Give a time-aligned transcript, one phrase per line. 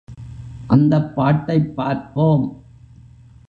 [0.67, 2.45] அந்தப் பாட்டைப் பார்ப்போம்.